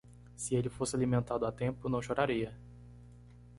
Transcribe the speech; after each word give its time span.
Se 0.35 0.55
ele 0.55 0.67
fosse 0.67 0.95
alimentado 0.95 1.45
a 1.45 1.51
tempo, 1.51 1.87
não 1.87 2.01
choraria. 2.01 2.57